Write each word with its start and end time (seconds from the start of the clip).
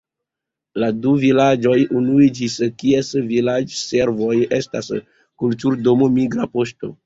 La 0.83 0.87
du 1.03 1.11
vilaĝoj 1.23 1.75
unuiĝis, 1.99 2.57
kies 2.85 3.13
vilaĝservoj 3.29 4.41
estas 4.61 4.93
kulturdomo, 5.45 6.13
migra 6.21 6.53
poŝto. 6.59 6.95